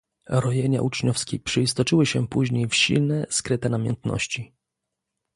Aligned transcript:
"Rojenia 0.29 0.81
uczniowskie 0.81 1.39
przeistoczyły 1.39 2.05
się 2.05 2.27
później 2.27 2.67
w 2.67 2.75
silne, 2.75 3.25
skryte 3.29 3.69
namiętności." 3.69 4.53